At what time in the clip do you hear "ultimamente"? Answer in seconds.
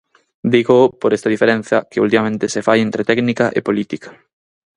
2.05-2.45